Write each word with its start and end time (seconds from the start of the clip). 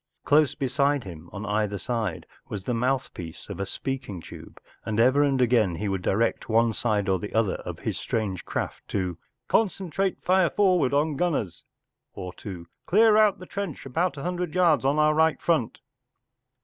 Close 0.25 0.55
beside 0.55 1.03
him 1.03 1.29
on 1.31 1.45
either 1.45 1.77
side 1.77 2.25
was 2.49 2.63
the 2.63 2.73
mouthpiece 2.73 3.49
of 3.49 3.59
a 3.59 3.67
speaking 3.67 4.19
tube, 4.19 4.59
and 4.83 4.99
ever 4.99 5.21
and 5.21 5.39
again 5.39 5.75
he 5.75 5.87
would 5.87 6.01
direct 6.01 6.49
one 6.49 6.73
side 6.73 7.07
or 7.07 7.19
other 7.35 7.57
of 7.57 7.77
his 7.77 7.99
strange 7.99 8.43
craft 8.43 8.87
to 8.87 9.19
“Concentrate 9.47 10.19
fire 10.23 10.49
forward 10.49 10.91
on 10.91 11.15
gunners,” 11.17 11.65
or 12.15 12.33
to 12.33 12.65
“Clear 12.87 13.15
out 13.15 13.47
trench 13.47 13.85
about 13.85 14.17
a 14.17 14.23
hundred 14.23 14.55
yards 14.55 14.83
on 14.83 14.97
our 14.97 15.13
right 15.13 15.39
front. 15.39 15.81